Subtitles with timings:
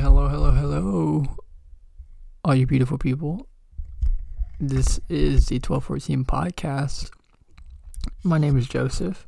[0.00, 1.26] Hello, hello, hello,
[2.44, 3.48] all you beautiful people.
[4.60, 7.10] This is the 1214 podcast.
[8.22, 9.26] My name is Joseph,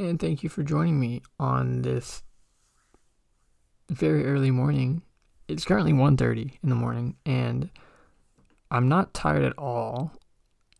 [0.00, 2.24] and thank you for joining me on this
[3.90, 5.02] very early morning.
[5.46, 7.70] It's currently 1.30 in the morning, and
[8.72, 10.10] I'm not tired at all.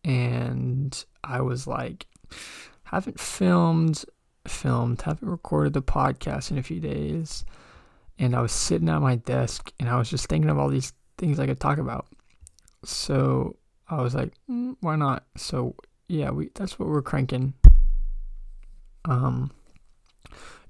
[0.03, 2.07] And I was like,
[2.83, 4.03] haven't filmed,
[4.45, 7.45] filmed, haven't recorded the podcast in a few days
[8.19, 10.93] and I was sitting at my desk and I was just thinking of all these
[11.17, 12.07] things I could talk about.
[12.83, 15.25] So I was like, mm, why not?
[15.35, 15.75] So
[16.07, 17.53] yeah, we that's what we're cranking.
[19.05, 19.51] Um,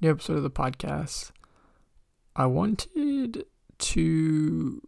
[0.02, 1.32] new episode of the podcast.
[2.36, 3.46] I wanted
[3.78, 4.82] to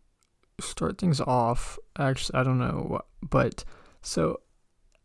[0.60, 1.78] start things off.
[1.98, 3.64] Actually, I don't know what, but
[4.02, 4.40] so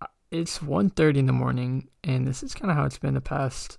[0.01, 3.21] uh, it's 1.30 in the morning, and this is kind of how it's been the
[3.21, 3.79] past.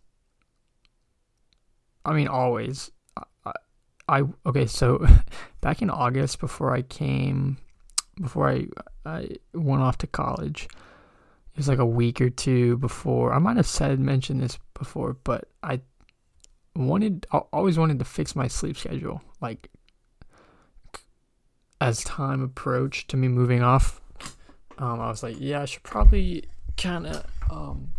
[2.06, 2.92] I mean, always
[4.12, 5.08] I okay, so
[5.62, 7.58] back in August before I came
[8.22, 8.68] before I
[9.06, 10.66] I went off to college.
[10.66, 13.34] It was like a week or two before.
[13.34, 15.80] I might have said mentioned this before, but I
[16.76, 19.70] wanted I always wanted to fix my sleep schedule like
[21.80, 24.02] as time approached to me moving off.
[24.78, 26.44] Um, I was like, yeah, I should probably
[26.78, 27.90] kind of um,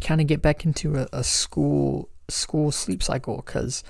[0.00, 3.82] kind of get back into a, a school school sleep cycle because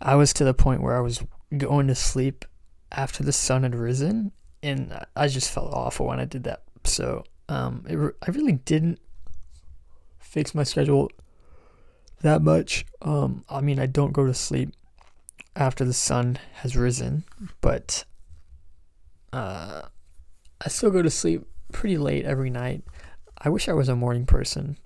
[0.00, 1.22] I was to the point where I was
[1.56, 2.44] going to sleep
[2.92, 4.32] after the sun had risen,
[4.62, 6.62] and I just felt awful when I did that.
[6.84, 9.00] So um, it, I really didn't
[10.18, 11.10] fix my schedule
[12.20, 12.84] that much.
[13.02, 14.72] Um, I mean, I don't go to sleep
[15.56, 17.24] after the sun has risen,
[17.60, 18.04] but
[19.32, 19.82] uh,
[20.60, 22.84] I still go to sleep pretty late every night.
[23.38, 24.78] I wish I was a morning person.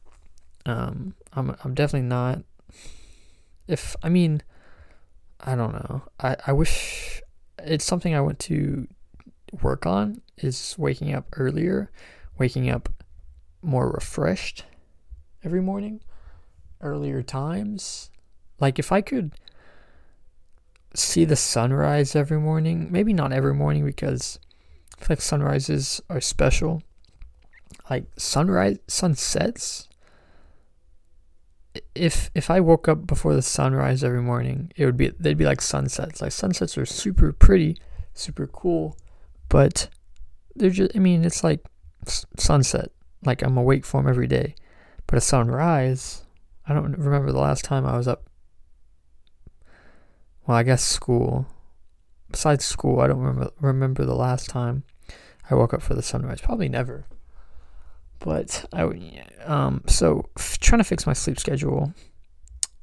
[0.67, 2.43] Um, I'm I'm definitely not.
[3.67, 4.43] If I mean,
[5.43, 6.03] I don't know.
[6.21, 7.21] I, I wish
[7.59, 8.87] it's something I want to
[9.61, 11.91] work on is waking up earlier,
[12.39, 12.89] waking up
[13.61, 14.65] more refreshed
[15.44, 16.00] every morning,
[16.81, 18.11] earlier times.
[18.61, 19.33] Like if I could
[20.94, 24.39] see the sunrise every morning, maybe not every morning because
[24.99, 26.83] I feel like sunrises are special.
[27.91, 29.89] Like sunrise sunsets
[31.94, 35.44] if if I woke up before the sunrise every morning, it would be they'd be
[35.44, 36.21] like sunsets.
[36.21, 37.78] Like sunsets are super pretty,
[38.15, 38.97] super cool,
[39.49, 39.88] but
[40.55, 41.60] they're just I mean, it's like
[42.06, 42.91] sunset.
[43.25, 44.55] Like I'm awake for them every day.
[45.06, 46.25] But a sunrise,
[46.66, 48.28] I don't remember the last time I was up.
[50.47, 51.47] Well, I guess school.
[52.31, 54.84] Besides school, I don't remember remember the last time
[55.50, 56.41] I woke up for the sunrise.
[56.41, 57.06] Probably never.
[58.25, 58.83] But I
[59.44, 61.93] um so f- trying to fix my sleep schedule.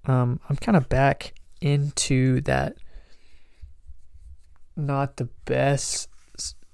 [0.06, 2.76] Um, I'm kind of back into that.
[4.76, 6.10] Not the best.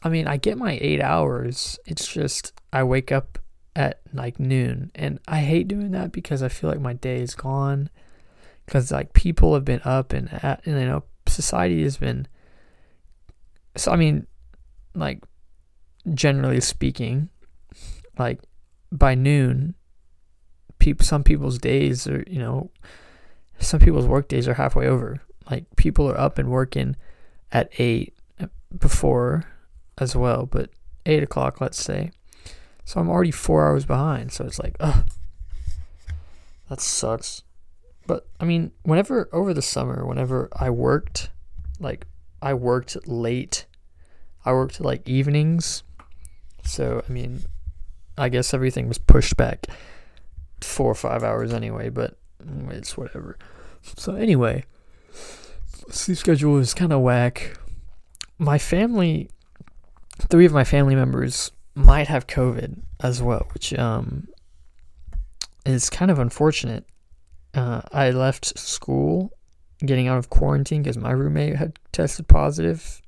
[0.04, 1.80] I mean, I get my eight hours.
[1.86, 3.40] It's just I wake up
[3.76, 7.36] at like noon, and I hate doing that because I feel like my day is
[7.36, 7.90] gone.
[8.66, 12.28] Because like people have been up and at, and you know society has been.
[13.76, 14.28] So I mean,
[14.94, 15.24] like
[16.14, 17.30] generally speaking,
[18.18, 18.40] like
[18.92, 19.76] by noon,
[20.80, 22.70] people some people's days are you know,
[23.60, 25.22] some people's work days are halfway over.
[25.50, 26.96] Like people are up and working
[27.52, 28.48] at eight uh,
[28.78, 29.46] before
[29.98, 30.70] as well, but
[31.06, 32.12] eight o'clock, let's say.
[32.84, 34.32] So I'm already four hours behind.
[34.32, 35.08] So it's like, ugh,
[36.70, 37.44] that sucks.
[38.08, 41.30] But I mean, whenever over the summer, whenever I worked,
[41.80, 42.06] like
[42.42, 43.66] I worked late,
[44.44, 45.84] I worked like evenings.
[46.64, 47.42] So I mean,
[48.18, 49.68] I guess everything was pushed back
[50.62, 52.18] four or five hours anyway, but
[52.70, 53.38] it's whatever.
[53.98, 54.64] So anyway,
[55.90, 57.58] sleep schedule is kind of whack.
[58.38, 59.30] My family,
[60.20, 64.28] three of my family members might have COVID as well, which um
[65.66, 66.86] is kind of unfortunate.
[67.54, 69.32] Uh, I left school
[69.80, 73.02] getting out of quarantine because my roommate had tested positive,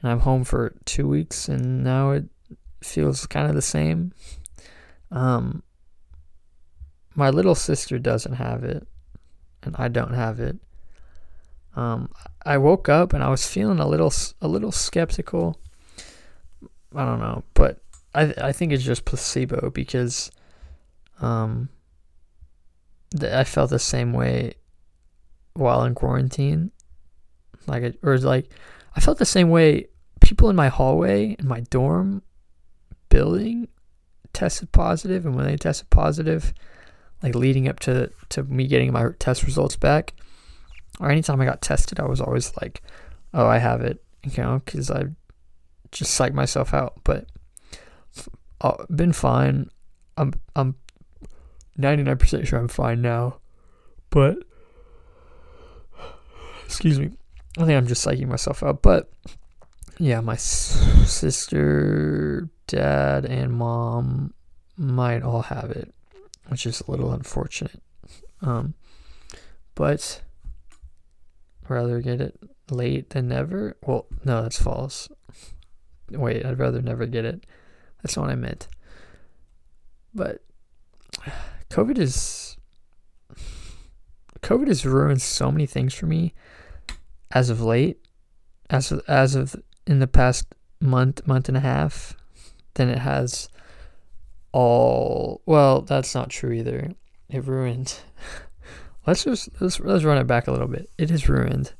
[0.00, 2.24] and I'm home for two weeks, and now it
[2.82, 4.12] feels kind of the same.
[5.10, 5.62] Um,
[7.14, 8.86] my little sister doesn't have it,
[9.62, 10.56] and I don't have it.
[11.76, 12.10] Um,
[12.44, 15.58] I woke up and I was feeling a little a little skeptical.
[16.94, 17.80] I don't know, but
[18.14, 20.30] I I think it's just placebo because
[21.20, 21.68] um
[23.20, 24.54] I felt the same way
[25.54, 26.70] while in quarantine.
[27.66, 28.50] Like it, or like
[28.96, 29.86] I felt the same way
[30.20, 32.22] people in my hallway in my dorm
[33.08, 33.68] building
[34.32, 36.52] tested positive, and when they tested positive,
[37.22, 40.14] like leading up to to me getting my test results back,
[40.98, 42.82] or anytime I got tested, I was always like,
[43.34, 45.06] "Oh, I have it," you know, because I
[45.92, 46.94] just psych myself out.
[47.04, 47.26] But
[48.60, 49.70] I've uh, been fine.
[50.16, 50.76] I'm I'm
[51.78, 53.38] 99% sure I'm fine now,
[54.10, 54.38] but
[56.64, 57.10] excuse me.
[57.58, 58.82] I think I'm just psyching myself out.
[58.82, 59.10] But
[60.00, 61.28] yeah, my sister,
[62.66, 64.32] dad, and mom
[64.78, 65.92] might all have it,
[66.48, 67.82] which is a little unfortunate.
[68.40, 68.72] Um,
[69.74, 70.22] but
[71.68, 73.76] rather get it late than never.
[73.86, 75.10] Well, no, that's false.
[76.10, 77.44] Wait, I'd rather never get it.
[78.02, 78.68] That's not what I meant.
[80.14, 80.42] But
[81.68, 82.56] COVID is
[84.40, 86.32] COVID has ruined so many things for me
[87.32, 87.98] as of late,
[88.70, 89.54] as of, as of
[89.90, 90.46] in the past
[90.80, 92.14] month, month and a half,
[92.74, 93.48] than it has
[94.52, 95.42] all.
[95.46, 96.92] Well, that's not true either.
[97.28, 97.98] It ruined.
[99.06, 100.88] let's just let's let's run it back a little bit.
[100.96, 101.74] It is ruined.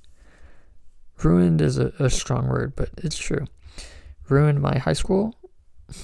[1.22, 3.46] Ruined is a, a strong word, but it's true.
[4.28, 5.36] Ruined my high school,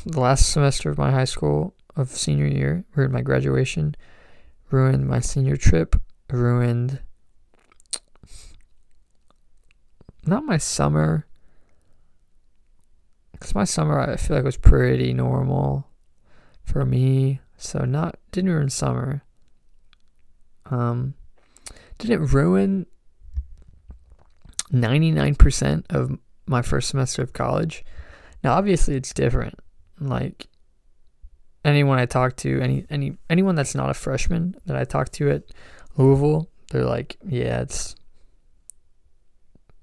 [0.04, 3.96] the last semester of my high school of senior year, ruined my graduation,
[4.70, 5.96] ruined my senior trip,
[6.30, 7.00] ruined
[10.24, 11.26] not my summer
[13.38, 15.86] because my summer I feel like was pretty normal
[16.64, 17.40] for me.
[17.56, 19.22] So not didn't ruin summer.
[20.66, 21.14] Um,
[21.98, 22.86] didn't ruin
[24.70, 27.84] ninety nine percent of my first semester of college.
[28.42, 29.54] Now obviously it's different.
[30.00, 30.48] Like
[31.64, 35.30] anyone I talk to, any any anyone that's not a freshman that I talk to
[35.30, 35.42] at
[35.96, 37.96] Louisville, they're like, yeah, it's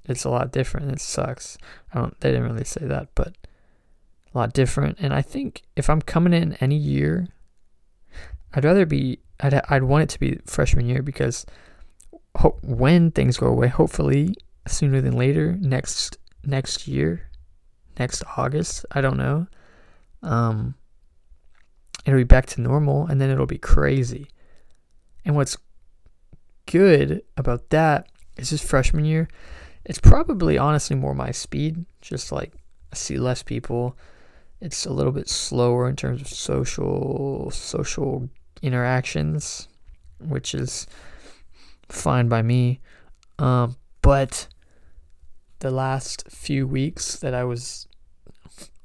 [0.06, 0.92] it's a lot different.
[0.92, 1.58] It sucks.
[1.94, 2.20] I don't.
[2.20, 3.36] They didn't really say that, but
[4.34, 5.00] a lot different.
[5.00, 7.28] And I think if I'm coming in any year,
[8.54, 9.20] I'd rather be.
[9.40, 11.46] I'd I'd want it to be freshman year because
[12.38, 14.36] ho- when things go away, hopefully
[14.68, 17.30] sooner than later, next next year,
[18.00, 18.86] next August.
[18.92, 19.48] I don't know.
[20.22, 20.76] Um,
[22.06, 24.28] it'll be back to normal, and then it'll be crazy.
[25.26, 25.58] And what's
[26.66, 28.08] good about that
[28.38, 29.28] is this freshman year
[29.86, 31.86] it's probably honestly more my speed.
[32.02, 32.54] Just like
[32.92, 33.98] I see less people.
[34.64, 38.30] It's a little bit slower in terms of social social
[38.62, 39.68] interactions,
[40.20, 40.88] which is
[41.90, 42.80] fine by me.
[43.38, 44.48] Um, but
[45.60, 47.90] the last few weeks that I was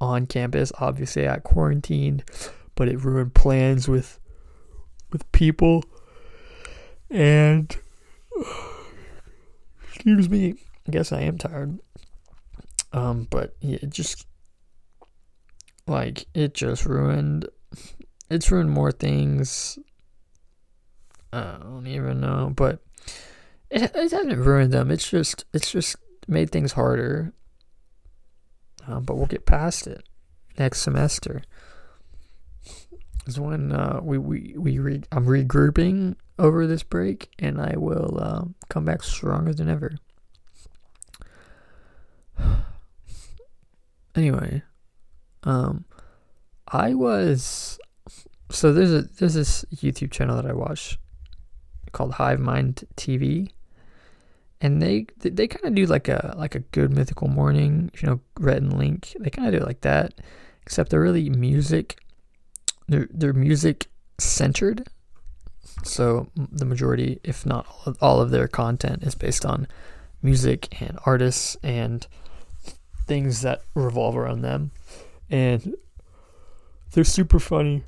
[0.00, 2.24] on campus, obviously I got quarantined,
[2.74, 4.18] but it ruined plans with
[5.12, 5.84] with people
[7.08, 7.76] and
[9.94, 10.54] excuse me
[10.88, 11.78] I guess I am tired.
[12.92, 14.26] Um, but yeah, it just
[15.88, 17.48] like it just ruined.
[18.30, 19.78] It's ruined more things.
[21.32, 22.80] I don't even know, but
[23.70, 24.90] it it hasn't ruined them.
[24.90, 25.96] It's just it's just
[26.26, 27.32] made things harder.
[28.86, 30.02] Um, but we'll get past it
[30.58, 31.42] next semester.
[33.26, 38.18] Is when uh, we we we re- I'm regrouping over this break, and I will
[38.20, 39.98] uh, come back stronger than ever.
[44.14, 44.62] anyway,
[45.48, 45.84] um,
[46.68, 47.78] I was
[48.50, 50.98] so there's a there's this YouTube channel that I watch
[51.92, 53.50] called Hive Mind TV,
[54.60, 58.08] and they they, they kind of do like a like a good mythical morning, you
[58.08, 59.16] know, Rhett and Link.
[59.18, 60.14] They kind of do it like that,
[60.62, 61.98] except they're really music.
[62.86, 63.86] They're they're music
[64.18, 64.86] centered.
[65.82, 67.66] So the majority, if not
[68.02, 69.66] all of their content, is based on
[70.22, 72.06] music and artists and
[73.06, 74.72] things that revolve around them.
[75.30, 75.74] And
[76.92, 77.84] they're super funny.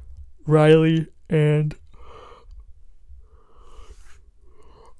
[0.46, 1.74] Riley and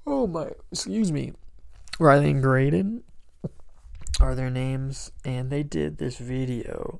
[0.05, 1.33] Oh my, excuse me.
[1.99, 3.03] Riley and Graydon
[4.19, 6.99] are their names and they did this video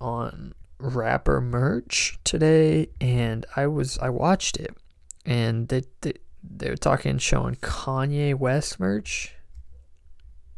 [0.00, 4.76] on rapper merch today and I was I watched it
[5.24, 9.34] and they they, they were talking showing Kanye West merch.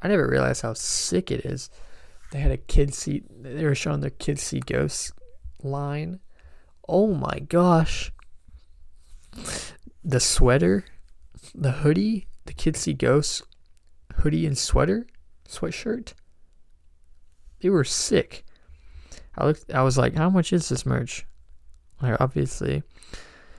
[0.03, 1.71] I never realized how sick it is.
[2.33, 3.25] They had a kid seat.
[3.43, 5.13] They were showing their Kids See Ghosts
[5.63, 6.21] line.
[6.89, 8.13] Oh my gosh.
[10.05, 10.85] The sweater,
[11.55, 13.43] the hoodie, the Kids See Ghosts
[14.17, 15.07] hoodie and sweater,
[15.49, 16.15] sweatshirt.
[17.61, 18.45] They were sick.
[19.37, 19.73] I looked.
[19.73, 21.27] I was like, "How much is this merch?"
[22.01, 22.83] Like, obviously,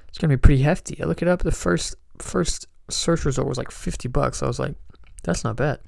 [0.08, 1.02] it's gonna be pretty hefty.
[1.02, 1.44] I look it up.
[1.44, 4.42] The first first search result was like fifty bucks.
[4.42, 4.76] I was like,
[5.24, 5.80] "That's not bad."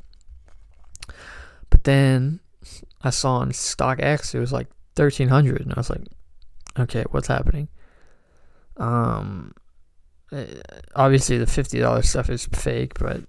[1.70, 2.40] But then
[3.02, 6.02] I saw on StockX it was like thirteen hundred, and I was like,
[6.78, 7.70] okay, what's happening?
[8.78, 9.54] Um,
[10.32, 10.46] eh,
[10.96, 13.24] obviously the fifty dollars stuff is fake, but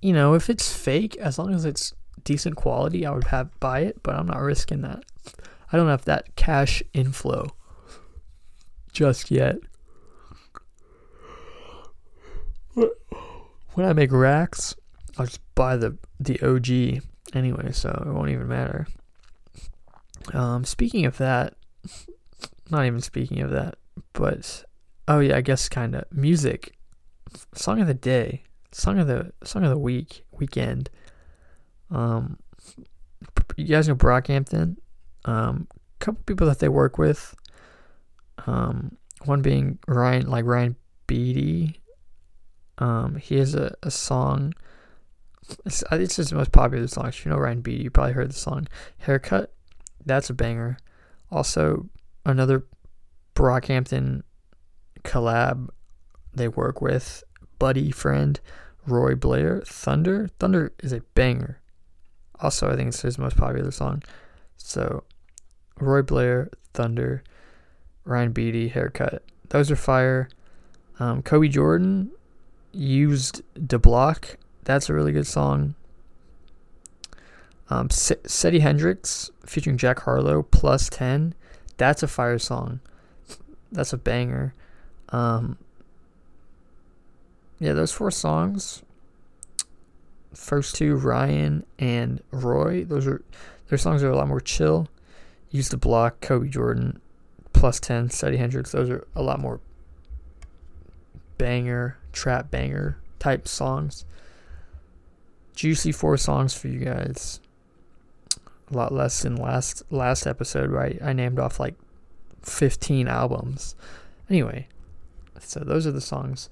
[0.00, 1.94] you know, if it's fake, as long as it's
[2.24, 5.04] decent quality, I would have buy it, but I'm not risking that.
[5.72, 7.48] I don't have that cash inflow
[8.92, 9.56] just yet.
[12.74, 14.74] When I make racks,
[15.16, 17.02] I'll just buy the the OG
[17.34, 18.86] anyway, so it won't even matter.
[20.32, 21.54] Um, speaking of that,
[22.70, 23.76] not even speaking of that,
[24.12, 24.64] but
[25.08, 26.74] oh yeah, I guess kind of music.
[27.54, 30.90] Song of the day, song of the song of the week, weekend.
[31.90, 32.38] Um,
[33.56, 34.76] you guys know Brockhampton.
[35.24, 37.34] Um, a couple people that they work with.
[38.46, 41.80] Um, one being Ryan, like Ryan Beatty.
[42.78, 44.54] Um, he has a, a song.
[45.64, 47.08] It's, it's his most popular song.
[47.08, 48.68] If you know Ryan Beatty, you probably heard the song
[48.98, 49.52] "Haircut."
[50.04, 50.78] That's a banger.
[51.30, 51.88] Also,
[52.26, 52.64] another
[53.34, 54.22] Brockhampton
[55.04, 55.68] collab
[56.34, 57.22] they work with
[57.58, 58.40] Buddy Friend,
[58.86, 60.28] Roy Blair, Thunder.
[60.38, 61.60] Thunder is a banger.
[62.40, 64.02] Also, I think it's his most popular song.
[64.56, 65.04] So,
[65.78, 67.22] Roy Blair, Thunder,
[68.04, 69.22] Ryan Beatty, Haircut.
[69.50, 70.28] Those are fire.
[70.98, 72.10] Um, Kobe Jordan
[72.72, 74.38] Use the Block.
[74.64, 75.74] That's a really good song.
[77.68, 81.34] Um, Seddy Hendrinx featuring Jack Harlow, Plus 10.
[81.78, 82.80] That's a fire song.
[83.70, 84.54] That's a banger.
[85.08, 85.56] Um,
[87.58, 88.82] yeah, those four songs.
[90.34, 92.84] First two, Ryan and Roy.
[92.84, 93.22] Those are
[93.68, 94.88] their songs are a lot more chill.
[95.50, 97.00] Use the block, Kobe Jordan,
[97.52, 98.72] plus ten, Seddy Hendrinx.
[98.72, 99.60] Those are a lot more
[101.38, 104.04] banger, trap banger type songs.
[105.54, 107.40] Juicy four songs for you guys.
[108.70, 110.98] A lot less than last last episode, right?
[111.02, 111.74] I named off like
[112.42, 113.74] 15 albums.
[114.30, 114.66] Anyway,
[115.38, 116.48] so those are the songs.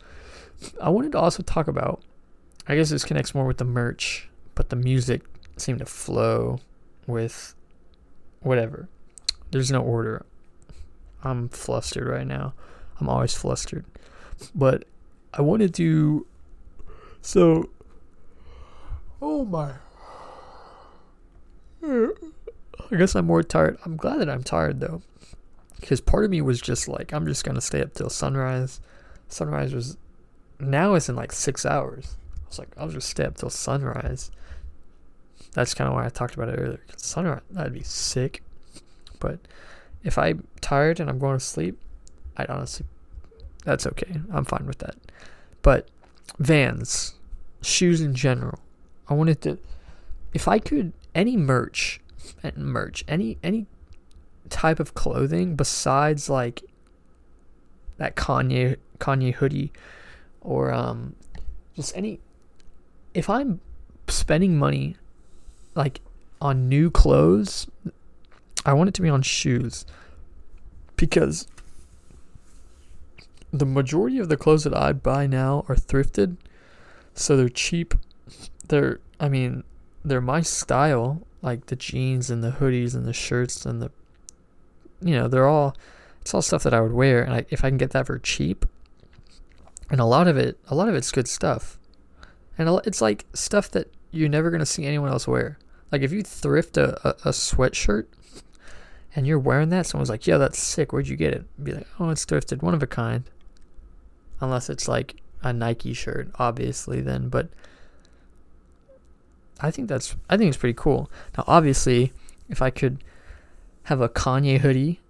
[0.81, 2.03] I wanted to also talk about,
[2.69, 5.23] I guess this connects more with the merch, but the music
[5.57, 6.61] seemed to flow
[7.07, 7.55] with
[8.41, 8.89] whatever.
[9.51, 10.25] There's no order.
[11.25, 12.55] I'm flustered right now.
[13.01, 13.85] I'm always flustered.
[14.55, 14.85] But
[15.35, 16.27] I wanted to.
[17.23, 17.71] So.
[19.23, 19.73] Oh my.
[21.83, 23.79] I guess I'm more tired.
[23.85, 25.03] I'm glad that I'm tired though
[25.81, 28.81] because part of me was just like, I'm just gonna stay up till sunrise.
[29.29, 29.97] Sunrise was
[30.59, 32.17] now it's in like six hours.
[32.37, 34.31] I was like, I'll just stay up till sunrise.
[35.53, 36.81] That's kind of why I talked about it earlier.
[36.97, 38.43] Sunrise, that'd be sick.
[39.19, 39.39] But
[40.05, 41.79] if I'm tired and I'm going to sleep,
[42.37, 42.87] I'd honestly,
[43.65, 44.21] that's okay.
[44.33, 44.97] I'm fine with that.
[45.63, 45.89] But
[46.39, 47.15] Vans,
[47.63, 48.61] shoes in general,
[49.11, 49.59] I wanted to,
[50.33, 52.01] if I could, any merch,
[52.57, 53.67] merch, any any
[54.49, 56.63] type of clothing besides like
[57.99, 59.73] that Kanye Kanye hoodie
[60.41, 61.15] or um
[61.77, 62.21] just any
[63.15, 63.61] if I'm
[64.09, 64.97] spending money
[65.75, 66.01] like
[66.41, 67.67] on new clothes,
[68.65, 69.85] I want it to be on shoes
[70.97, 71.47] because
[73.53, 76.37] the majority of the clothes that I buy now are thrifted,
[77.15, 77.95] so they're cheap.
[78.69, 79.65] They're I mean,
[80.05, 83.91] they're my style, like the jeans and the hoodies and the shirts and the
[85.03, 85.77] you know, they're all
[86.21, 88.19] it's all stuff that I would wear, and I, if I can get that for
[88.19, 88.67] cheap,
[89.91, 91.79] and a lot of it, a lot of it's good stuff,
[92.59, 95.59] and it's like stuff that you're never gonna see anyone else wear.
[95.91, 98.07] Like if you thrift a, a, a sweatshirt
[99.17, 100.93] and you're wearing that, someone's like, "Yeah, that's sick.
[100.93, 103.25] Where'd you get it?" Be like, "Oh, it's thrifted, one of a kind."
[104.41, 107.29] Unless it's like a Nike shirt, obviously, then.
[107.29, 107.49] But
[109.61, 111.11] I think that's I think it's pretty cool.
[111.37, 112.13] Now, obviously,
[112.49, 113.03] if I could
[113.85, 115.01] have a Kanye hoodie.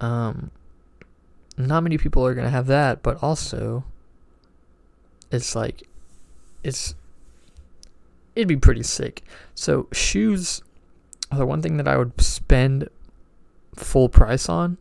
[0.00, 0.50] Um,
[1.56, 3.84] not many people are gonna have that, but also,
[5.30, 5.84] it's like,
[6.64, 6.94] it's,
[8.34, 9.22] it'd be pretty sick.
[9.54, 10.62] So shoes
[11.30, 12.88] are the one thing that I would spend
[13.76, 14.78] full price on.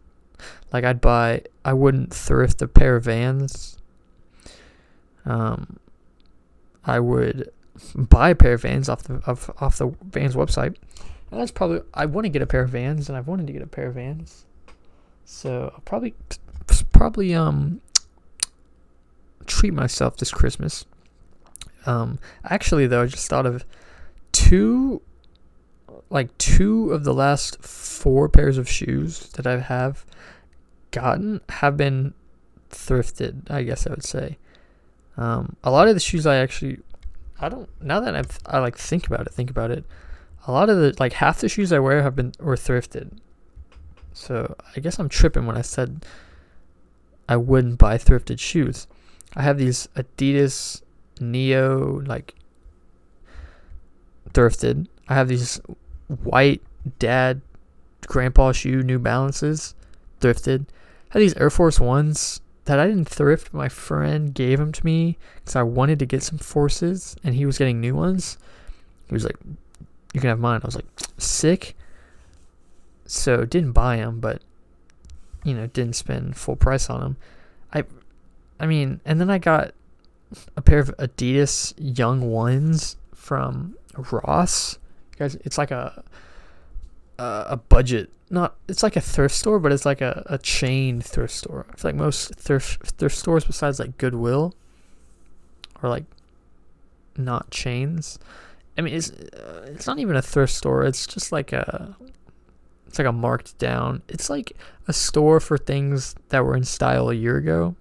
[0.73, 3.77] Like I'd buy, I wouldn't thrift a pair of Vans.
[5.25, 5.77] Um,
[6.83, 7.51] I would
[7.95, 10.75] buy a pair of Vans off the off, off the Vans website
[11.31, 13.53] and that's probably I want to get a pair of Vans, and I've wanted to
[13.53, 14.45] get a pair of Vans.
[15.25, 16.13] So I'll probably
[16.91, 17.81] probably um
[19.45, 20.85] treat myself this Christmas.
[21.85, 23.65] Um, actually, though, I just thought of
[24.31, 25.01] two,
[26.09, 30.05] like two of the last four pairs of shoes that I have
[30.91, 32.13] gotten have been
[32.69, 33.49] thrifted.
[33.49, 34.37] I guess I would say.
[35.17, 36.79] Um, a lot of the shoes I actually,
[37.41, 37.69] I don't.
[37.81, 39.83] Now that I've, I like think about it, think about it
[40.47, 43.17] a lot of the like half the shoes I wear have been were thrifted.
[44.13, 46.05] So I guess I'm tripping when I said
[47.29, 48.87] I wouldn't buy thrifted shoes.
[49.35, 50.81] I have these Adidas
[51.19, 52.35] Neo like
[54.31, 54.87] thrifted.
[55.07, 55.61] I have these
[56.23, 56.61] white
[56.99, 57.41] dad
[58.07, 59.75] grandpa shoe New Balances
[60.19, 60.65] thrifted.
[61.11, 63.53] I had these Air Force Ones that I didn't thrift.
[63.53, 67.45] My friend gave them to me because I wanted to get some forces, and he
[67.45, 68.37] was getting new ones.
[69.07, 69.37] He was like,
[70.13, 70.85] "You can have mine." I was like,
[71.17, 71.75] "Sick."
[73.05, 74.41] So didn't buy them, but
[75.43, 77.17] you know, didn't spend full price on them.
[77.73, 77.83] I,
[78.59, 79.73] I mean, and then I got
[80.55, 83.75] a pair of Adidas Young Ones from
[84.11, 84.77] Ross.
[85.17, 86.03] Guys, it's like a
[87.21, 91.33] a, budget not it's like a thrift store, but it's like a, a chain thrift
[91.33, 91.65] store.
[91.69, 94.55] I feel like most thrift thrift stores besides like Goodwill
[95.83, 96.05] are like
[97.17, 98.19] not chains.
[98.77, 100.85] I mean, it's uh, it's not even a thrift store.
[100.85, 101.95] It's just like a
[102.87, 104.01] it's like a marked down.
[104.07, 104.53] It's like
[104.87, 107.75] a store for things that were in style a year ago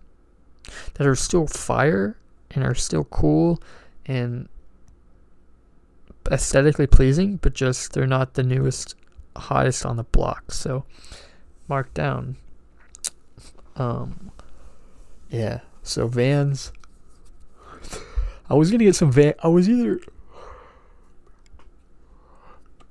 [0.95, 2.17] that are still fire
[2.51, 3.63] and are still cool
[4.07, 4.49] and
[6.31, 8.95] aesthetically pleasing, but just they're not the newest
[9.37, 10.53] hottest on the block.
[10.53, 10.85] So
[11.69, 12.37] marked down.
[13.77, 14.33] Um,
[15.31, 15.61] yeah.
[15.83, 16.73] So Vans.
[18.49, 19.35] I was gonna get some van.
[19.43, 20.01] I was either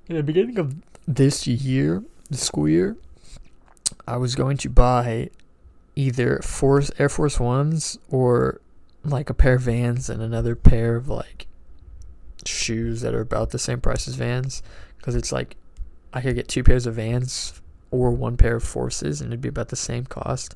[0.08, 0.76] in the beginning of
[1.08, 2.98] this year, the school year.
[4.08, 5.30] I was going to buy
[5.96, 8.62] either Force Air Force Ones or
[9.04, 11.48] like a pair of Vans and another pair of like
[12.46, 14.64] shoes that are about the same price as Vans
[14.98, 15.56] because it's like
[16.14, 17.62] I could get two pairs of Vans
[17.92, 20.56] or one pair of Forces, and it'd be about the same cost.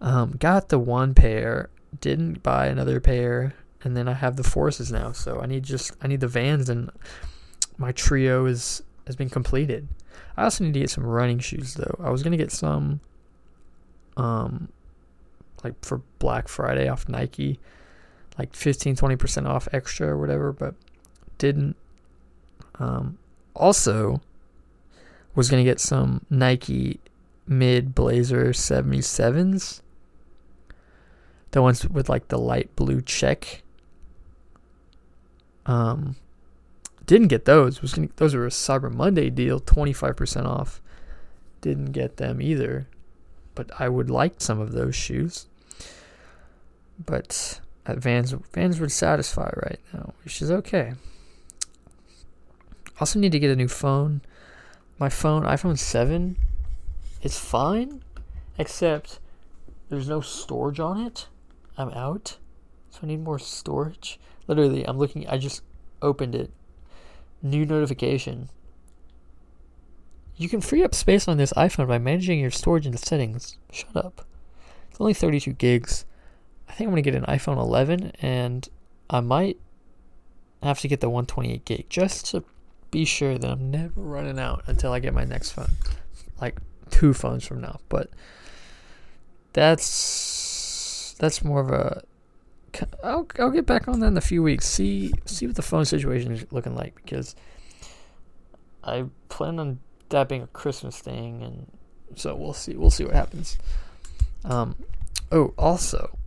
[0.00, 4.90] Um, got the one pair, didn't buy another pair, and then I have the Forces
[4.90, 5.12] now.
[5.12, 6.90] So I need just I need the Vans, and
[7.78, 9.88] my trio is has been completed.
[10.36, 11.96] I also need to get some running shoes though.
[12.00, 13.00] I was gonna get some,
[14.16, 14.68] um,
[15.62, 17.58] like for Black Friday off Nike,
[18.38, 20.74] like 15 20 percent off extra or whatever, but
[21.38, 21.76] didn't.
[22.78, 23.18] Um,
[23.54, 24.20] also
[25.34, 27.00] was going to get some Nike
[27.46, 29.80] mid blazer 77s.
[31.50, 33.62] The ones with like the light blue check.
[35.66, 36.16] Um
[37.06, 37.82] didn't get those.
[37.82, 40.80] Was gonna, those were a Cyber Monday deal, 25% off.
[41.60, 42.88] Didn't get them either.
[43.54, 45.46] But I would like some of those shoes.
[47.04, 50.94] But at Vans Vans would satisfy right now, which is okay.
[53.00, 54.22] Also need to get a new phone
[55.02, 56.36] my phone, iPhone 7,
[57.22, 58.04] is fine,
[58.56, 59.18] except
[59.88, 61.26] there's no storage on it.
[61.76, 62.38] I'm out,
[62.88, 64.20] so I need more storage.
[64.46, 65.62] Literally, I'm looking, I just
[66.02, 66.52] opened it.
[67.42, 68.48] New notification.
[70.36, 73.58] You can free up space on this iPhone by managing your storage in the settings.
[73.72, 74.24] Shut up.
[74.88, 76.04] It's only 32 gigs.
[76.68, 78.68] I think I'm going to get an iPhone 11 and
[79.10, 79.58] I might
[80.62, 82.44] have to get the 128 gig just to
[82.92, 85.72] be sure that I'm never running out until I get my next phone.
[86.40, 87.80] Like two phones from now.
[87.88, 88.10] But
[89.52, 92.02] that's that's more of a
[93.02, 94.66] I'll I'll get back on that in a few weeks.
[94.66, 97.34] See see what the phone situation is looking like because
[98.84, 101.66] I plan on that being a Christmas thing and
[102.14, 103.58] so we'll see we'll see what happens.
[104.44, 104.76] Um
[105.32, 106.18] oh also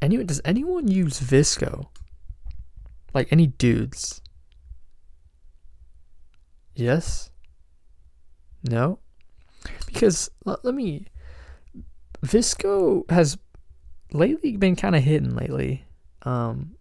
[0.00, 1.86] anyone does anyone use VSCO?
[3.12, 4.20] Like any dudes?
[6.80, 7.30] Yes?
[8.68, 8.98] No?
[9.86, 11.06] Because let, let me.
[12.24, 13.38] VSCO has
[14.12, 15.84] lately been kind of hidden lately.
[16.22, 16.76] Um,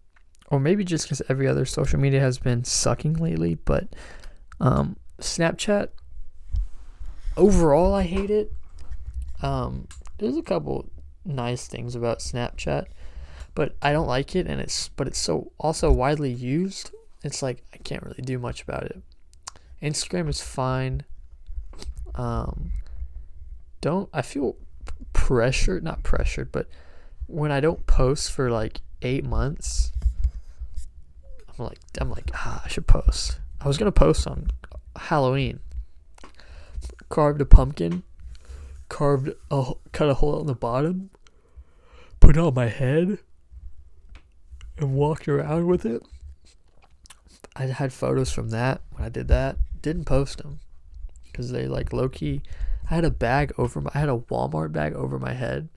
[0.48, 3.56] or maybe just because every other social media has been sucking lately.
[3.56, 3.88] But
[4.60, 5.90] um, Snapchat,
[7.38, 8.52] overall, I hate it.
[9.42, 10.90] Um, there's a couple
[11.26, 12.86] nice things about Snapchat,
[13.56, 16.92] but I don't like it, and it's but it's so also widely used.
[17.24, 19.02] It's like I can't really do much about it.
[19.82, 21.04] Instagram is fine.
[22.16, 22.72] Um,
[23.82, 24.58] don't I feel
[25.14, 25.84] pressured?
[25.84, 26.68] Not pressured, but
[27.28, 29.92] when I don't post for like eight months,
[31.48, 33.40] I'm like I'm like ah, I should post.
[33.62, 34.52] I was gonna post on
[34.96, 35.60] Halloween.
[37.08, 38.04] Carved a pumpkin,
[38.90, 41.10] carved a cut a hole in the bottom,
[42.20, 43.20] put it on my head,
[44.78, 46.04] and walked around with it.
[47.56, 50.60] I had photos from that when I did that didn't post them
[51.26, 52.42] because they like low key.
[52.90, 55.70] I had a bag over my, I had a Walmart bag over my head,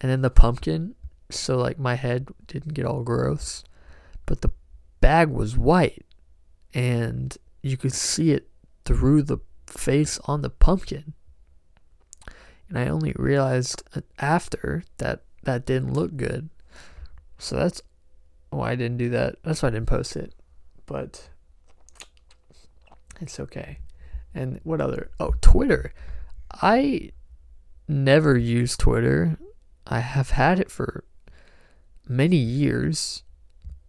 [0.00, 0.94] and then the pumpkin,
[1.30, 3.62] so like my head didn't get all gross,
[4.26, 4.50] but the
[5.00, 6.04] bag was white,
[6.72, 8.48] and you could see it
[8.84, 11.12] through the face on the pumpkin.
[12.68, 16.50] And I only realized uh, after that that didn't look good.
[17.38, 17.80] So that's
[18.50, 19.36] why I didn't do that.
[19.42, 20.34] That's why I didn't post it.
[20.86, 21.28] but
[23.20, 23.78] it's okay.
[24.34, 25.10] And what other?
[25.18, 25.92] Oh, Twitter.
[26.52, 27.10] I
[27.86, 29.38] never use Twitter.
[29.86, 31.04] I have had it for
[32.06, 33.22] many years.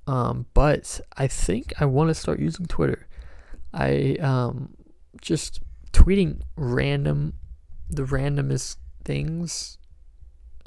[0.07, 3.07] Um, but I think I want to start using Twitter.
[3.73, 4.73] I um,
[5.21, 5.59] just
[5.93, 7.33] tweeting random,
[7.89, 9.77] the randomest things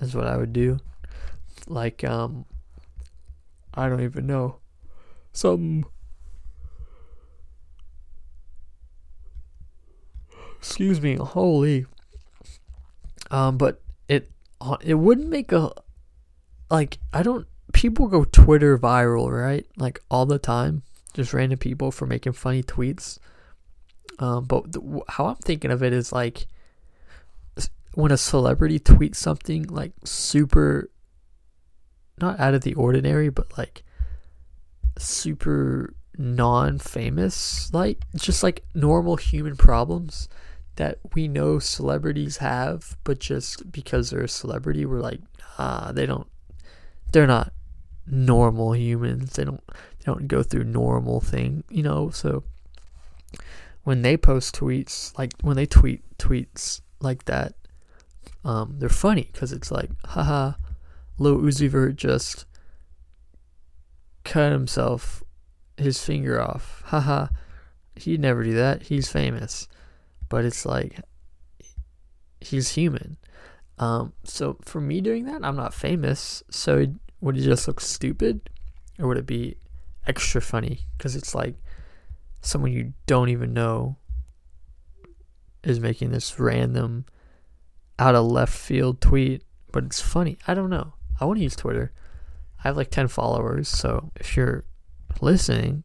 [0.00, 0.78] is what I would do.
[1.66, 2.44] Like, um,
[3.74, 4.58] I don't even know.
[5.32, 5.86] Some.
[10.62, 11.16] Excuse me.
[11.16, 11.86] Holy.
[13.32, 14.30] Um, but it
[14.80, 15.72] it wouldn't make a
[16.70, 19.66] like I don't people go Twitter viral, right?
[19.76, 23.18] Like all the time, just random people for making funny tweets.
[24.20, 26.46] Um, but the, how I'm thinking of it is like
[27.94, 30.90] when a celebrity tweets something like super,
[32.20, 33.82] not out of the ordinary, but like
[34.96, 40.28] super non-famous, like just like normal human problems
[40.76, 45.20] that we know celebrities have, but just because they're a celebrity, we're like,
[45.58, 46.26] ah, they don't,
[47.12, 47.52] they're not
[48.06, 49.34] normal humans.
[49.34, 52.10] They don't they don't go through normal thing, you know.
[52.10, 52.44] So
[53.84, 57.54] when they post tweets, like when they tweet tweets like that,
[58.44, 60.52] um, they're funny because it's like, haha,
[61.18, 62.44] Lil Uzi Vert just
[64.24, 65.22] cut himself
[65.76, 66.82] his finger off.
[66.86, 67.28] Haha,
[67.96, 68.82] he'd never do that.
[68.84, 69.68] He's famous,
[70.32, 70.98] but it's like
[72.40, 73.18] he's human.
[73.78, 76.86] Um, so for me doing that, I'm not famous, so
[77.20, 78.48] would it just look stupid?
[78.98, 79.56] Or would it be
[80.06, 80.86] extra funny?
[80.96, 81.56] Because it's like
[82.40, 83.98] someone you don't even know
[85.62, 87.04] is making this random
[87.98, 90.38] out of left field tweet but it's funny.
[90.48, 90.94] I don't know.
[91.20, 91.92] I want to use twitter.
[92.58, 94.64] I have like 10 followers so if you're
[95.20, 95.84] listening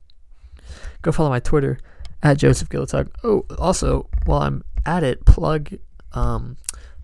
[1.01, 1.79] go follow my twitter
[2.23, 5.77] at joseph giltug oh also while i'm at it plug
[6.13, 6.57] um,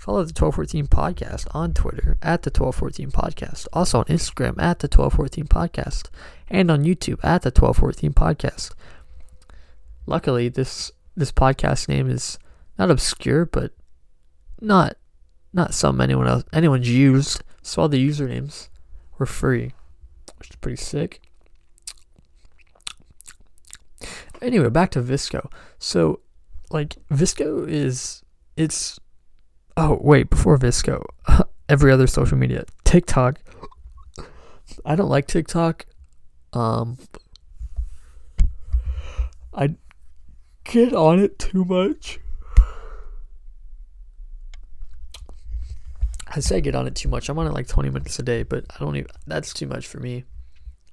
[0.03, 3.69] Follow the 1214 podcast on Twitter at the 1214 podcast.
[3.71, 6.09] Also on Instagram at the 1214 podcast.
[6.49, 8.71] And on YouTube at the 1214 podcast.
[10.05, 12.37] Luckily, this this podcast name is
[12.77, 13.71] not obscure, but
[14.59, 14.97] not
[15.53, 17.41] not some anyone else anyone's used.
[17.61, 18.67] So all the usernames
[19.17, 19.71] were free,
[20.37, 21.21] which is pretty sick.
[24.43, 25.49] Anyway, back to VSCO.
[25.79, 26.19] So,
[26.69, 28.21] like VSCO is
[28.57, 28.99] it's
[29.75, 31.03] Oh, wait, before VSCO,
[31.69, 32.65] every other social media.
[32.83, 33.39] TikTok.
[34.85, 35.85] I don't like TikTok.
[36.51, 36.97] Um
[39.55, 39.75] I
[40.63, 42.19] get on it too much.
[46.27, 47.29] I say I get on it too much.
[47.29, 49.87] I'm on it like 20 minutes a day, but I don't even that's too much
[49.87, 50.25] for me.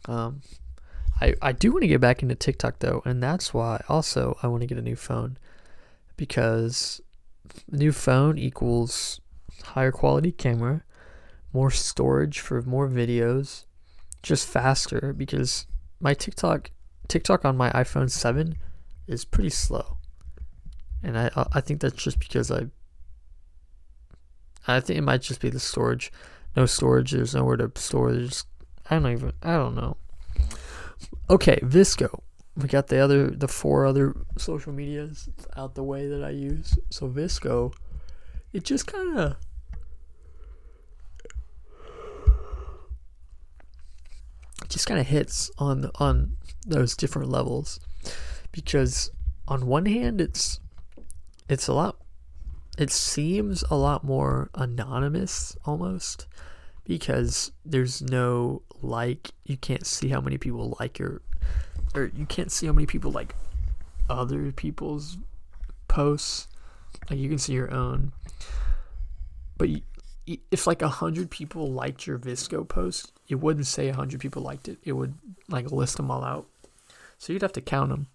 [0.06, 0.42] Um
[1.20, 4.48] I I do want to get back into TikTok though, and that's why also I
[4.48, 5.36] want to get a new phone
[6.16, 7.00] because
[7.70, 9.20] new phone equals
[9.64, 10.82] higher quality camera,
[11.52, 13.64] more storage for more videos,
[14.22, 15.66] just faster because
[16.00, 16.70] my TikTok
[17.08, 18.56] TikTok on my iPhone 7
[19.06, 19.98] is pretty slow.
[21.02, 22.66] And I I think that's just because I
[24.66, 26.12] I think it might just be the storage.
[26.56, 28.12] No storage, there's nowhere to store.
[28.12, 28.44] There's
[28.88, 29.96] I don't even I don't know.
[31.28, 32.20] Okay, VSCO
[32.56, 36.78] we got the other the four other social medias out the way that I use.
[36.90, 37.72] So VSCO,
[38.52, 39.36] it just kind of
[44.68, 46.36] just kind of hits on on
[46.66, 47.80] those different levels
[48.52, 49.10] because
[49.48, 50.60] on one hand it's
[51.48, 51.96] it's a lot
[52.78, 56.28] it seems a lot more anonymous almost
[56.84, 61.22] because there's no like you can't see how many people like your
[61.94, 63.34] or you can't see how many people like
[64.08, 65.18] other people's
[65.88, 66.48] posts.
[67.08, 68.12] Like you can see your own,
[69.56, 69.80] but you,
[70.50, 74.42] if like a hundred people liked your VSCO post, it wouldn't say a hundred people
[74.42, 74.78] liked it.
[74.84, 75.14] It would
[75.48, 76.46] like list them all out.
[77.18, 78.06] So you'd have to count them,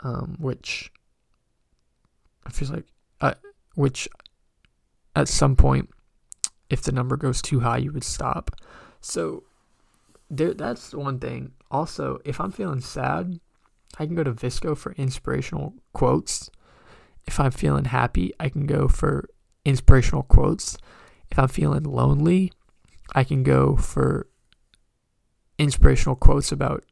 [0.00, 0.92] um, which
[2.46, 2.86] I feel like,
[3.20, 3.34] uh,
[3.74, 4.08] which
[5.14, 5.90] at some point,
[6.68, 8.52] if the number goes too high, you would stop.
[9.00, 9.44] So
[10.30, 11.52] there, that's one thing.
[11.70, 13.40] Also, if I'm feeling sad,
[13.98, 16.50] I can go to VSCO for inspirational quotes.
[17.26, 19.28] If I'm feeling happy, I can go for
[19.64, 20.78] inspirational quotes.
[21.30, 22.52] If I'm feeling lonely,
[23.14, 24.28] I can go for
[25.58, 26.84] inspirational quotes about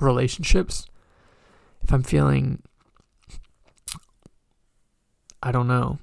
[0.00, 0.86] relationships.
[1.82, 2.62] If I'm feeling,
[5.42, 5.98] I don't know.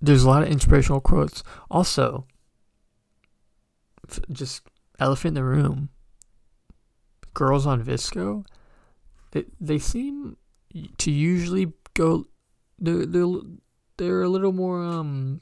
[0.00, 1.42] There's a lot of inspirational quotes.
[1.70, 2.26] Also,
[4.30, 4.62] just
[4.98, 5.90] elephant in the room.
[7.34, 8.44] girls on VSCO,
[9.32, 10.36] they they seem
[10.98, 12.26] to usually go
[12.78, 13.26] they're they're,
[13.96, 15.40] they're a little more um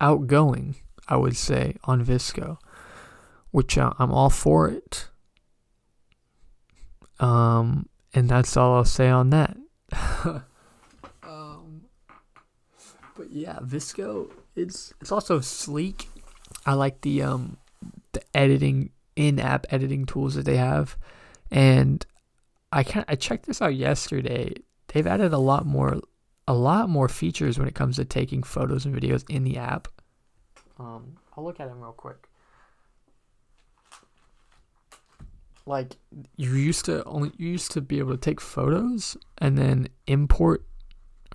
[0.00, 0.76] outgoing,
[1.08, 2.58] I would say, on VSCO,
[3.50, 5.08] which uh, I'm all for it.
[7.20, 9.56] Um, and that's all I'll say on that.
[11.22, 11.82] um,
[13.16, 16.08] but yeah, VSCO, it's it's also sleek.
[16.66, 17.58] I like the um
[18.12, 20.96] the editing in-app editing tools that they have,
[21.50, 22.04] and
[22.72, 24.54] I can I checked this out yesterday.
[24.88, 26.00] They've added a lot more
[26.48, 29.88] a lot more features when it comes to taking photos and videos in the app.
[30.78, 32.28] Um, I'll look at them real quick.
[35.64, 35.96] Like
[36.36, 40.64] you used to only you used to be able to take photos and then import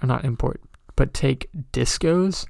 [0.01, 0.61] or not import,
[0.95, 2.45] but take discos.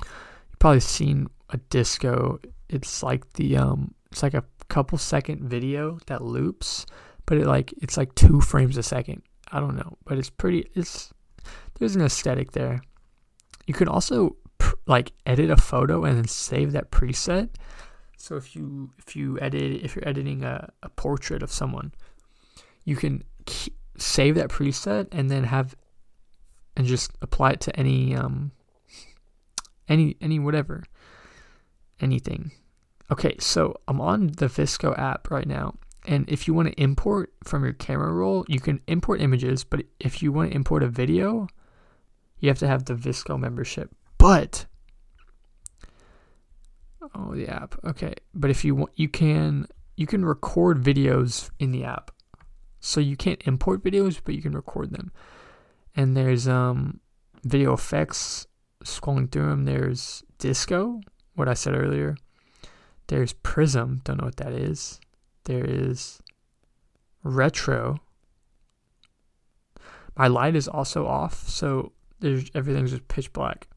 [0.00, 2.40] You've probably seen a disco.
[2.68, 6.86] It's like the um it's like a couple second video that loops,
[7.26, 9.22] but it like it's like two frames a second.
[9.50, 11.12] I don't know, but it's pretty it's
[11.78, 12.80] there's an aesthetic there.
[13.66, 17.50] You can also pr- like edit a photo and then save that preset.
[18.16, 21.92] So if you if you edit if you're editing a, a portrait of someone,
[22.84, 23.22] you can
[23.96, 25.74] save that preset and then have
[26.76, 28.52] and just apply it to any um
[29.88, 30.84] any any whatever
[32.00, 32.52] anything.
[33.10, 35.74] Okay, so I'm on the VSCO app right now.
[36.06, 39.84] And if you want to import from your camera roll, you can import images, but
[40.00, 41.48] if you want to import a video,
[42.38, 43.90] you have to have the VSCO membership.
[44.18, 44.66] But
[47.14, 47.74] oh, the app.
[47.84, 52.10] Okay, but if you want, you can you can record videos in the app.
[52.80, 55.12] So you can't import videos, but you can record them.
[55.96, 57.00] And there's um
[57.44, 58.46] video effects
[58.84, 59.64] scrolling through them.
[59.64, 61.00] There's disco,
[61.38, 62.16] what I said earlier.
[63.06, 65.00] There's Prism, don't know what that is.
[65.44, 66.20] There is
[67.22, 68.00] retro.
[70.16, 73.68] My light is also off, so there's everything's just pitch black.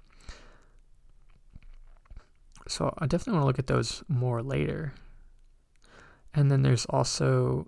[2.67, 4.93] So I definitely want to look at those more later.
[6.33, 7.67] And then there's also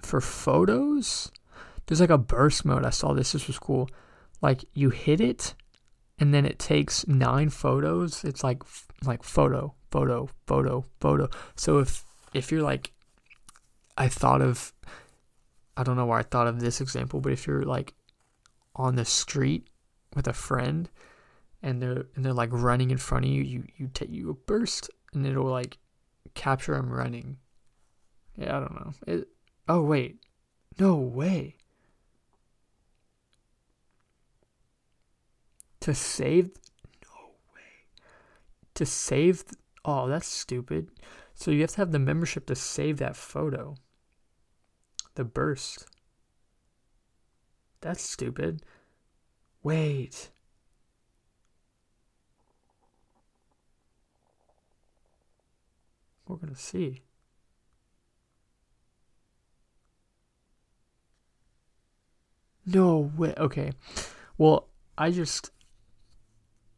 [0.00, 1.30] for photos,
[1.86, 2.84] there's like a burst mode.
[2.84, 3.32] I saw this.
[3.32, 3.88] This was cool.
[4.42, 5.54] Like you hit it,
[6.18, 8.24] and then it takes nine photos.
[8.24, 8.62] It's like
[9.04, 11.28] like photo, photo, photo, photo.
[11.56, 12.92] So if if you're like,
[13.96, 14.72] I thought of,
[15.76, 17.94] I don't know why I thought of this example, but if you're like
[18.74, 19.68] on the street
[20.14, 20.88] with a friend
[21.62, 24.34] and they're and they're like running in front of you, you you take you a
[24.34, 25.78] burst and it'll like
[26.34, 27.36] capture them running.
[28.36, 28.92] Yeah, I don't know.
[29.06, 29.28] It,
[29.68, 30.20] oh wait,
[30.78, 31.55] no way.
[35.86, 36.46] To save,
[37.04, 37.86] no way.
[38.74, 39.44] To save,
[39.84, 40.90] oh that's stupid.
[41.34, 43.76] So you have to have the membership to save that photo.
[45.14, 45.86] The burst.
[47.82, 48.62] That's stupid.
[49.62, 50.30] Wait.
[56.26, 57.02] We're to see.
[62.66, 63.34] No way.
[63.38, 63.70] Okay.
[64.36, 64.66] Well,
[64.98, 65.52] I just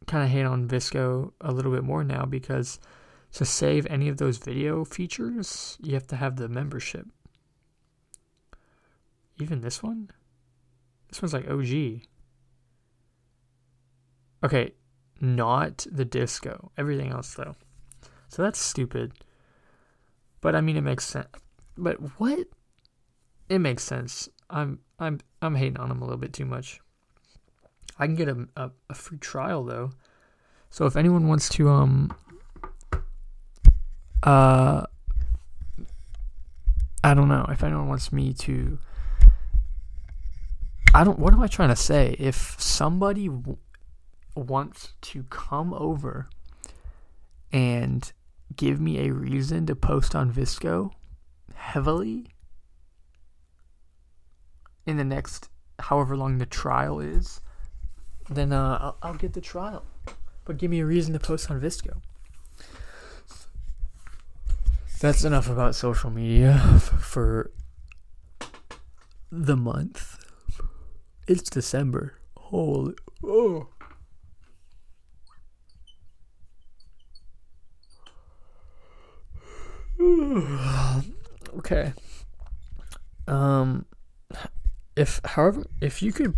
[0.07, 2.79] kind of hate on VSCO a little bit more now because
[3.33, 7.05] to save any of those video features, you have to have the membership.
[9.39, 10.09] Even this one?
[11.09, 12.01] This one's like OG.
[14.43, 14.73] Okay,
[15.19, 16.71] not the disco.
[16.77, 17.55] Everything else though.
[18.29, 19.13] So that's stupid.
[20.41, 21.27] But I mean it makes sense.
[21.77, 22.47] But what?
[23.49, 24.29] It makes sense.
[24.49, 26.81] I'm I'm I'm hating on them a little bit too much.
[27.99, 29.91] I can get a, a, a free trial though.
[30.69, 32.15] So if anyone wants to um
[34.23, 34.85] uh
[37.03, 38.79] I don't know if anyone wants me to
[40.93, 41.19] I don't.
[41.19, 42.15] What am I trying to say?
[42.17, 43.57] If somebody w-
[44.35, 46.29] wants to come over
[47.51, 48.11] and
[48.55, 50.91] give me a reason to post on VSCO
[51.53, 52.27] heavily
[54.87, 57.39] in the next however long the trial is,
[58.29, 59.83] then uh, I'll, I'll get the trial.
[60.45, 62.01] But give me a reason to post on VSCO.
[64.99, 66.57] That's enough about social media
[66.99, 67.51] for
[69.31, 70.17] the month.
[71.27, 72.15] It's December.
[72.35, 72.95] Holy.
[73.23, 73.67] Oh.
[81.57, 81.93] okay.
[83.27, 83.85] Um
[84.95, 86.33] if however if you could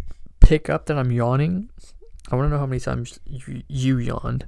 [0.52, 1.70] pick up that I'm yawning,
[2.30, 4.48] I want to know how many times you, you yawned.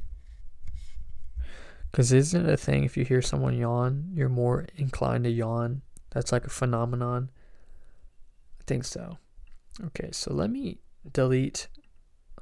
[1.94, 5.82] Cuz isn't it a thing if you hear someone yawn, you're more inclined to yawn
[6.10, 7.32] That's like a phenomenon.
[8.60, 9.18] I think so.
[9.82, 11.70] Okay, so let me delete.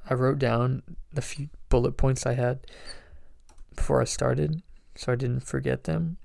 [0.10, 0.82] I wrote down
[1.14, 2.66] the few bullet points I had
[3.76, 4.64] before I started
[4.96, 6.18] so I didn't forget them.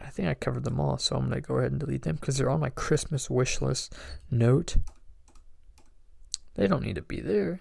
[0.00, 2.16] I think I covered them all, so I'm going to go ahead and delete them
[2.16, 3.94] because they're on my Christmas wish list
[4.32, 4.78] note.
[6.58, 7.60] They don't need to be there.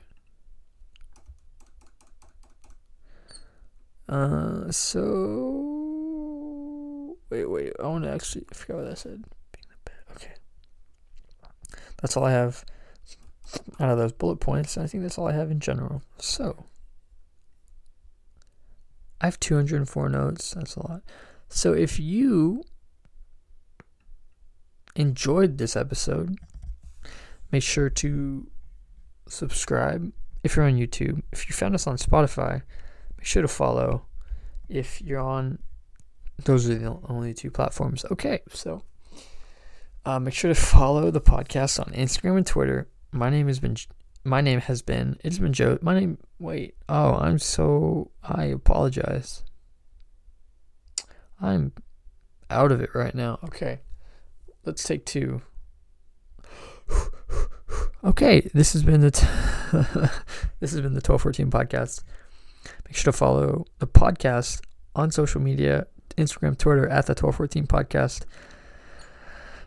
[4.09, 5.05] Uh, so
[7.29, 7.73] wait, wait.
[7.79, 8.47] I want to actually.
[8.51, 9.23] I forgot what I said.
[10.15, 10.33] Okay,
[12.01, 12.65] that's all I have
[13.79, 14.79] out of those bullet points.
[14.79, 16.01] I think that's all I have in general.
[16.17, 16.65] So
[19.21, 20.55] I have 204 notes.
[20.55, 21.03] That's a lot.
[21.49, 22.63] So if you
[24.95, 26.39] enjoyed this episode,
[27.51, 28.47] make sure to
[29.31, 30.11] subscribe
[30.43, 31.21] if you're on YouTube.
[31.31, 32.61] If you found us on Spotify,
[33.17, 34.05] make sure to follow.
[34.69, 35.59] If you're on,
[36.43, 38.05] those are the only two platforms.
[38.11, 38.83] Okay, so
[40.05, 42.87] uh, make sure to follow the podcast on Instagram and Twitter.
[43.11, 43.75] My name has been
[44.23, 45.79] my name has been it's been Joe.
[45.81, 46.17] My name.
[46.39, 46.75] Wait.
[46.89, 48.11] Oh, I'm so.
[48.23, 49.43] I apologize.
[51.41, 51.71] I'm
[52.49, 53.39] out of it right now.
[53.45, 53.79] Okay,
[54.65, 55.41] let's take two.
[58.07, 59.27] Okay, this has been the t-
[60.61, 62.03] this has been the 1214 podcast.
[62.85, 64.61] Make sure to follow the podcast
[64.95, 68.23] on social media, Instagram, Twitter at the 1214 podcast.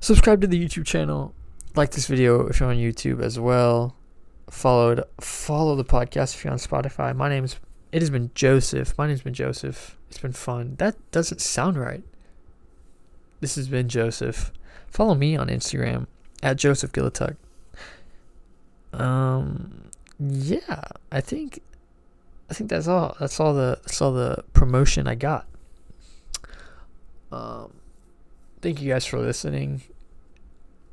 [0.00, 1.34] Subscribe to the YouTube channel.
[1.76, 3.94] Like this video if you're on YouTube as well.
[4.48, 7.14] Followed follow the podcast if you're on Spotify.
[7.14, 7.56] My name's
[7.92, 8.96] it has been Joseph.
[8.96, 9.98] My name's been Joseph.
[10.08, 10.76] It's been fun.
[10.78, 12.04] That doesn't sound right.
[13.40, 14.50] This has been Joseph.
[14.88, 16.06] Follow me on Instagram
[16.42, 17.36] at Joseph Gillatuck.
[18.92, 21.60] Um, yeah, I think,
[22.50, 23.16] I think that's all.
[23.20, 25.46] That's all the that's all the promotion I got.
[27.32, 27.72] Um,
[28.60, 29.82] thank you guys for listening.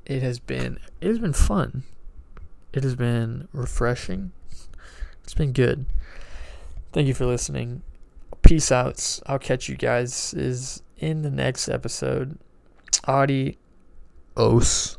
[0.05, 1.83] It has been it has been fun.
[2.73, 4.31] It has been refreshing.
[5.23, 5.85] It's been good.
[6.93, 7.81] Thank you for listening.
[8.41, 9.19] Peace out.
[9.25, 12.37] I'll catch you guys is in the next episode.
[13.05, 13.57] Adi
[14.35, 14.97] os.